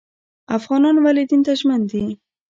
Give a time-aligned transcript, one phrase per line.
[0.57, 2.03] افغانان ولې دین ته ژمن دي؟